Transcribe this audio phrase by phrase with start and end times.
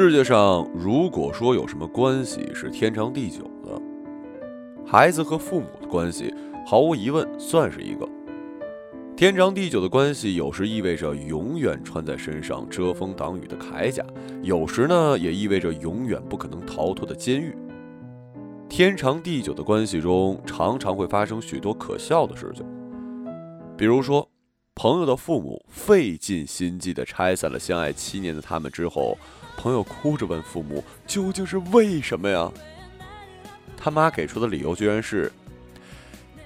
[0.00, 3.82] 世界上如果说有什么关系是天长地久的，
[4.86, 6.32] 孩子和父母的关系
[6.64, 8.08] 毫无疑问算是一个。
[9.16, 14.04] 天长地久的关系，有时意味着永远穿在身上遮风挡雨的铠甲，
[14.40, 17.52] 有时呢也意味着永远不可能逃脱的监狱。
[18.68, 22.64] 天长地久的关系中，常常会发生许多可笑的事情，
[23.76, 24.30] 比如说，
[24.78, 29.18] 朋友的父母费尽心机地拆散了相爱七年的他们之后。
[29.56, 32.48] 朋友哭着问父母：“究竟是为什么呀？”
[33.76, 35.32] 他妈给出的理由居然是：“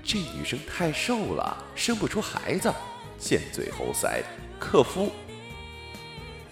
[0.03, 2.73] 这女生太瘦了，生不出孩子，
[3.19, 4.23] 尖嘴猴腮，
[4.59, 5.13] 克夫。”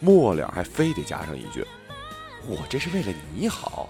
[0.00, 1.64] 末了还非得加上一句
[2.46, 3.88] ：“我这是为了你好。”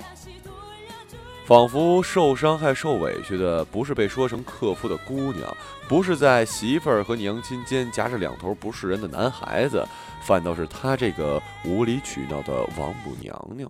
[1.50, 5.52] 仿佛受伤害、受委屈的不是被说成克夫的姑娘，
[5.88, 9.84] 不是在媳妇儿和娘亲间夹着两头不是人的男孩子，
[10.22, 13.68] 反倒是他这个无理取闹的王母娘娘。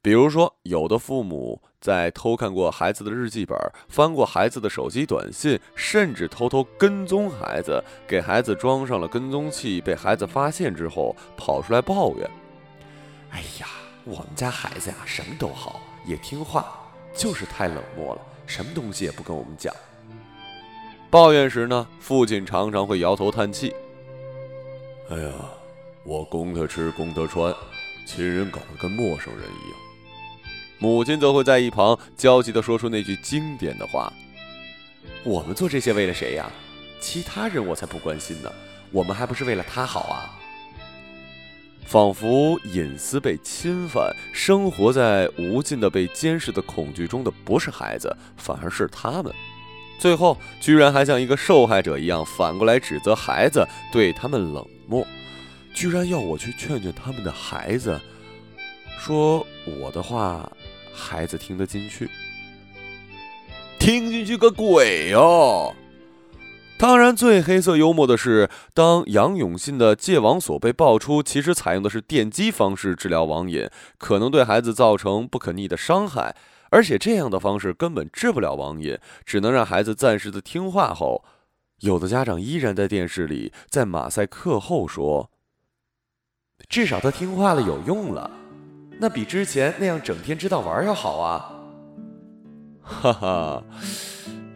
[0.00, 3.58] 比如说，有的父母在偷看过孩子的日记本、
[3.88, 12.30] 翻过孩子的手机短信，甚至偷偷跟踪孩子，给孩子装上了跟踪器，被孩子发现之后跑出来抱怨
[13.34, 13.66] ：“哎呀，
[14.04, 16.78] 我们家孩子呀，什么都好。”也听话，
[17.14, 19.74] 就是太冷漠了，什么东西也不跟我们讲。
[21.10, 23.74] 抱怨时呢，父亲常常会摇头叹气
[25.10, 25.32] ：“哎呀，
[26.04, 27.54] 我供他吃，供他穿，
[28.06, 29.78] 亲人搞得跟陌生人一样。”
[30.80, 34.12] 母亲则会在一旁焦急地说出那句经典的话
[35.22, 36.50] ：“我们做这些为了谁呀？
[37.00, 38.50] 其他人我才不关心呢，
[38.90, 40.38] 我们还不是为了他好啊。”
[41.84, 49.32] 仿佛隐私被侵犯，生活在无尽的被监视的恐惧中的不是孩子，反而是他们。
[49.98, 55.06] 最后，居然还像一个受害者一样，反过来指责孩子对他们冷漠，
[55.74, 58.00] 居然要我去劝劝他们的孩子，
[58.98, 60.50] 说我的话，
[60.92, 62.08] 孩子听得进去？
[63.78, 65.74] 听进去个鬼哟！
[66.82, 76.34] 当然，最黑色幽默的是，当杨永信的戒网所被爆出，其实采用的是电击方式治疗网瘾，可能对孩子造成不可逆的伤害，
[76.70, 80.92] 而且这样的方式根本治不了网瘾，只能让孩子暂时的听话。
[80.92, 81.24] 后，
[81.82, 85.30] 有的家长依然在电视里，在马赛克后说
[86.68, 88.28] ：“至少他听话了，有用了，
[88.98, 91.52] 那比之前那样整天知道玩要好啊。”
[92.82, 93.62] 哈哈。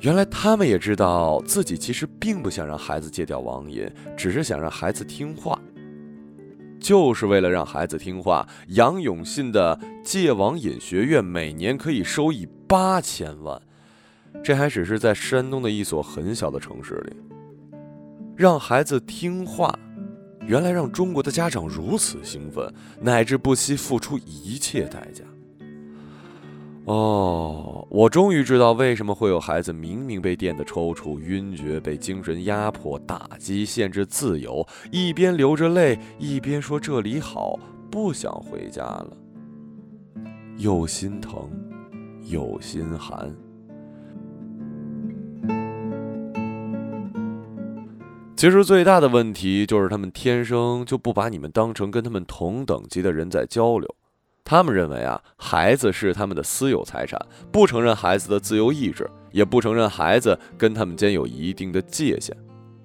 [0.01, 5.59] 原来他们也知道自己其实并不想让孩子戒掉网瘾，只是想让孩子听话。
[6.79, 13.61] 就是为了让孩子听话，杨永信的戒网瘾学院每年可以收益八千万，
[14.45, 17.17] 这还只是在山东的一所很小的城市里。
[18.37, 19.77] 让孩子听话，
[20.47, 25.25] 原来让中国的家长如此兴奋，乃至不惜付出一切代价。
[26.87, 37.59] 哦，我终于知道为什么会有孩子明明被电的抽搐、晕厥，被精神压迫、打击、限制自由，一边流着泪，一边说这里好，
[37.91, 39.17] 不想回家了，
[40.59, 41.51] 又心疼，
[42.31, 43.35] 又心寒。
[48.37, 53.93] 其实最大的问题就是他们天生就不把你们当成跟他们同等级的人在交流。
[54.49, 57.21] 他们认为啊，孩子是他们的私有财产，
[57.51, 62.33] 不承认孩子的自由意志，也不承认孩子跟他们间有一定的界限，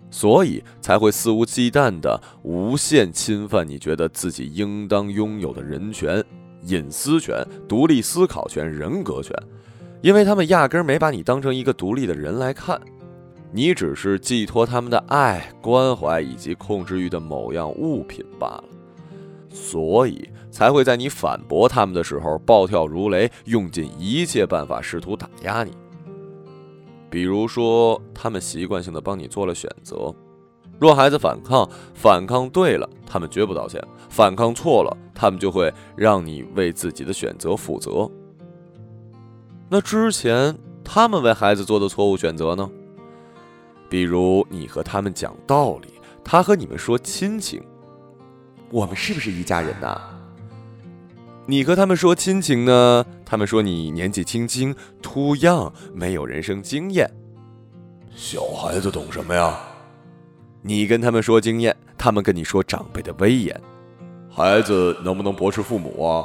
[0.10, 6.24] 所以才会肆无忌惮地无限侵犯你觉得自己应当拥有的人权、
[6.64, 9.36] 隐私权、独立思考权、人格权，
[10.02, 12.82] 因为他们压根儿没把你当成一个独立的人来看，
[13.52, 18.64] 你只是寄托他们的爱、关怀以及控制欲的某样物品罢了。
[19.52, 25.72] 所以才会在你反驳他们的时候暴跳如雷，用尽一切办法试图打压你。
[27.10, 30.16] 比如说，他们习惯性的帮你做了选择，
[30.80, 38.10] 若孩子反抗，反抗对了，他们绝不道歉；反抗错了，他们就会让你为自己的选择负责。
[39.70, 42.70] 那之前他们为孩子做的错误选择呢？
[43.90, 45.90] 比如你和他们讲道理，
[46.24, 47.62] 他和你们说亲情。
[48.72, 50.00] 我们是不是一家人呐？
[51.46, 57.10] 你和他们说亲情呢，他们说你年纪轻轻，too young，没有人生经验。
[58.16, 59.60] 小孩子懂什么呀？
[60.62, 63.60] 你跟他们说经验，他们跟你说长辈的威严。
[64.30, 66.24] 孩子能不能驳斥父母啊？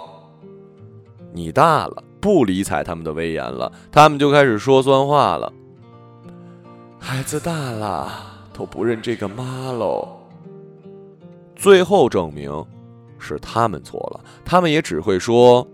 [1.33, 5.53] 你大了，不理睬他们的威严了，他们就开始说酸话了。
[6.99, 8.13] 孩子大了，
[8.53, 10.16] 都不认这个妈喽。
[11.56, 12.64] 最后证明，
[13.19, 15.67] 是他们错了，他们也只会说：“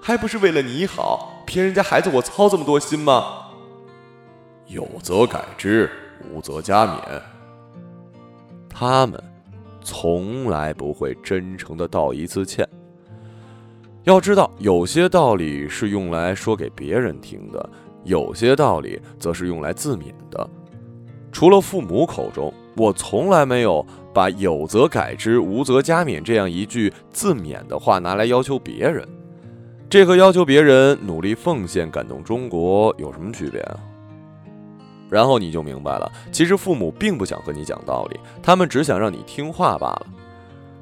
[0.00, 3.42] 还不是为了你好，骗人家孩子我操这么多心吗？”
[4.68, 5.90] 有则改之，
[6.32, 7.00] 无则加勉。
[8.68, 9.22] 他们
[9.82, 12.68] 从来不会真诚的道一次歉。
[14.04, 17.70] 要知道，有些道理是用来说给别人听的，
[18.04, 20.48] 有些道理则是用来自勉的。
[21.32, 23.84] 除了父母口中，我从来没有
[24.16, 29.06] 把“有则改之，无则加勉”这样一句自勉的话拿来要求别人。
[29.90, 33.78] 这和要求别人努力奉献、感动中国有什么区别啊？
[35.10, 40.06] 然后你就明白了，其实父母并不想和你讲道理，他们只想让你听话罢了。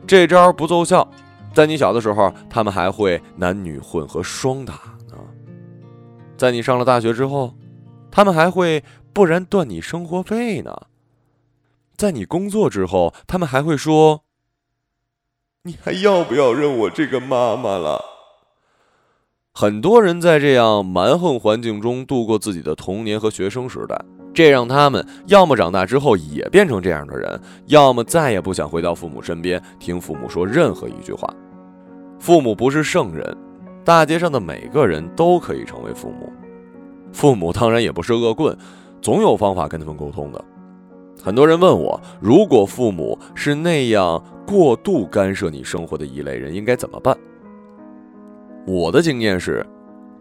[0.07, 1.07] 这招不奏效，
[1.53, 4.75] 在你小的时候，他们还会男女混合双打
[5.11, 5.19] 呢；
[6.37, 7.53] 在你上了大学之后，
[8.13, 10.71] 他们还会不然断你生活费呢；
[11.97, 14.23] 在你工作之后，他们还会说
[15.63, 18.05] ：“你还要不要认我这个妈妈了？”
[19.57, 23.97] 很多人在这样蛮横环境中度过自己的童年和学生时代，
[24.35, 31.33] 这让他们要么长大之后也变成这样的人，要么再也不想回到父母身边听父母说任何一句话。
[32.19, 33.37] 父母不是圣人，
[33.85, 36.33] 大街上的每个人都可以成为父母。
[37.13, 38.59] 父母当然也不是恶棍，
[39.01, 40.45] 总有方法跟他们沟通的。
[41.23, 47.17] 很多人问我，如果父母是那样过度干涉你生活的一类人，应该怎么办？
[48.67, 49.65] 我的经验是，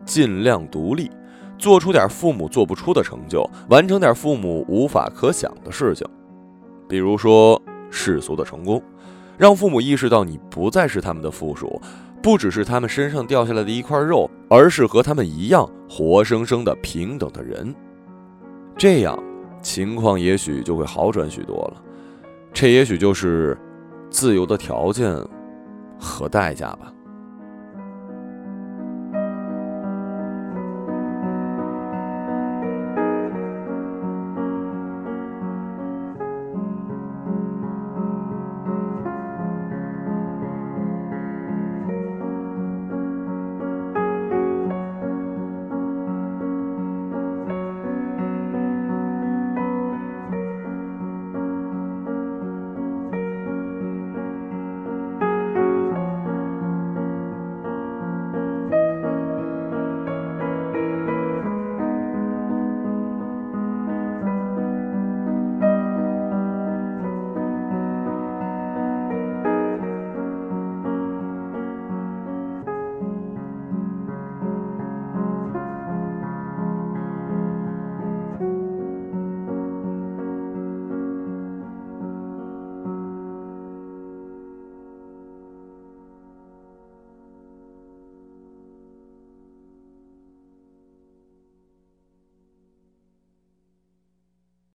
[0.06, 1.10] 尽量独立，
[1.58, 6.08] 做出点父母做不出的成就，完成点父母无法可想的事情，
[6.88, 8.82] 比如说世俗的成功，
[9.38, 11.82] 让父母意识到你不再是他们的附属，
[12.22, 17.74] 不只是他们身上掉下来的一块肉，而是和他们一样活生生的平等的人。
[18.78, 19.18] 这样
[19.64, 21.82] 情况也许就会好转许多了。
[22.54, 23.58] 这也许就是
[24.12, 25.12] 自由的条件
[26.00, 26.94] 和代价吧。